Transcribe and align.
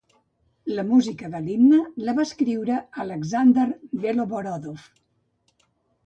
La 0.77 0.83
música 0.91 1.27
de 1.33 1.41
l'himne 1.47 1.81
la 2.07 2.15
va 2.19 2.23
escriure 2.27 2.77
Alexander 3.03 3.65
Beloborodov. 4.05 4.87